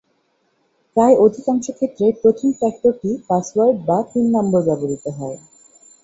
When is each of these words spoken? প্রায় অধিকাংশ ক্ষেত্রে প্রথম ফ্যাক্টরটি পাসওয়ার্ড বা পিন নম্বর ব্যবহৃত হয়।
প্রায় 0.95 1.15
অধিকাংশ 1.25 1.65
ক্ষেত্রে 1.77 2.05
প্রথম 2.21 2.49
ফ্যাক্টরটি 2.59 3.11
পাসওয়ার্ড 3.29 3.77
বা 3.87 3.99
পিন 4.09 4.25
নম্বর 4.35 4.61
ব্যবহৃত 4.67 5.05
হয়। 5.17 5.37